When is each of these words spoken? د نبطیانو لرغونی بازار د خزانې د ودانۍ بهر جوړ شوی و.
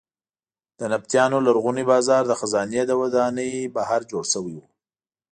د 0.79 0.81
نبطیانو 0.91 1.37
لرغونی 1.47 1.83
بازار 1.91 2.23
د 2.27 2.33
خزانې 2.39 2.81
د 2.85 2.91
ودانۍ 3.01 3.51
بهر 3.75 4.01
جوړ 4.11 4.23
شوی 4.33 4.55
و. 4.57 4.61